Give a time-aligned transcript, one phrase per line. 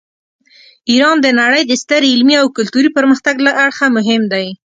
[0.91, 4.47] ایران د نړۍ د ستر علمي او کلتوري پرمختګ له اړخه مهم دی.